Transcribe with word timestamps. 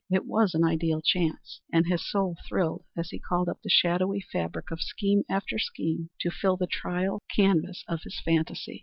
It 0.09 0.25
was 0.25 0.55
an 0.55 0.63
ideal 0.63 0.99
chance, 0.99 1.61
and 1.71 1.85
his 1.85 2.03
soul 2.09 2.35
thrilled 2.49 2.85
as 2.97 3.11
he 3.11 3.19
called 3.19 3.47
up 3.47 3.59
the 3.61 3.69
shadowy 3.69 4.19
fabric 4.19 4.71
of 4.71 4.81
scheme 4.81 5.21
after 5.29 5.59
scheme 5.59 6.09
to 6.21 6.31
fill 6.31 6.57
the 6.57 6.65
trial 6.65 7.19
canvas 7.35 7.83
of 7.87 8.01
his 8.01 8.19
fantasy. 8.19 8.79